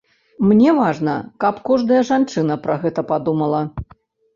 [0.51, 1.15] Мне важна,
[1.45, 3.67] каб кожная жанчына пра гэта падумала.